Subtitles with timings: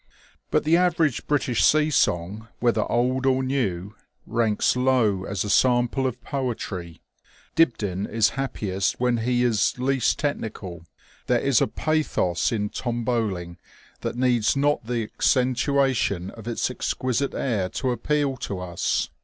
[0.49, 3.93] But the average British sea song, whether old or new,
[4.25, 7.03] ranks low as a sample of poetry.
[7.53, 10.83] Dibdin is happiest when he is least technical.
[11.27, 13.59] There is a pathos in" Tom Bowling"
[14.01, 15.53] that needs not the THE OLD NAVAL SEA SONG.
[15.53, 19.11] 231 accentuation of its exquisite air to appeal to us.